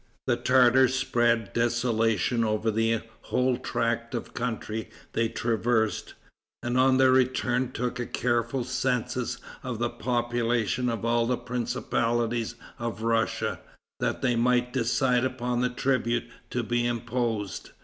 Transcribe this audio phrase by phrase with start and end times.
[0.25, 6.15] The Tartars spread desolation over the whole tract of country they traversed,
[6.63, 12.55] and on their return took a careful census of the population of all the principalities
[12.79, 13.59] of Russia,
[13.99, 17.69] that they might decide upon the tribute to be imposed.